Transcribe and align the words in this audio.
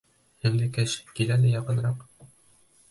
Һеңлекәш, 0.45 0.95
кил 1.21 1.35
әле 1.37 1.53
яҡыныраҡ. 1.53 2.05